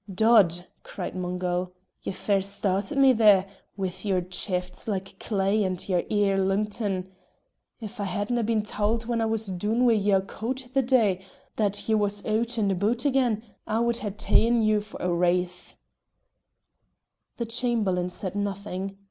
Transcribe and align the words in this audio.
"Dod!" 0.11 0.65
cried 0.81 1.15
Mungo, 1.15 1.73
"ye 2.01 2.11
fair 2.11 2.41
started 2.41 2.97
me 2.97 3.13
there, 3.13 3.45
wi' 3.77 3.93
your 4.01 4.21
chafts 4.21 4.87
like 4.87 5.19
clay 5.19 5.63
and 5.63 5.87
yer 5.87 6.01
ee'n 6.09 6.47
luntin'. 6.47 7.07
If 7.79 7.99
I 7.99 8.05
hadnae 8.05 8.41
been 8.43 8.63
tauld 8.63 9.05
when 9.05 9.21
I 9.21 9.25
was 9.27 9.45
doon 9.45 9.85
wi' 9.85 9.93
yer 9.93 10.19
coat 10.21 10.67
the 10.73 10.81
day 10.81 11.23
that 11.57 11.87
ye 11.87 11.93
was 11.93 12.25
oot 12.25 12.57
and 12.57 12.71
aboot 12.71 13.05
again, 13.05 13.43
I 13.67 13.77
wad 13.81 13.97
hae 13.97 14.09
taen 14.09 14.63
't 14.65 14.79
for 14.83 14.99
your 15.03 15.15
wraith." 15.15 15.75
The 17.37 17.45
Chamberlain 17.45 18.09
said 18.09 18.33
nothing. 18.33 18.97